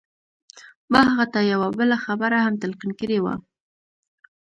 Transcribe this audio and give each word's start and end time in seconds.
ما 0.91 0.99
هغه 1.09 1.25
ته 1.33 1.39
يوه 1.51 1.67
بله 1.79 1.95
خبره 2.05 2.37
هم 2.45 2.53
تلقين 2.63 2.91
کړې 2.99 3.19
وه. 3.23 3.33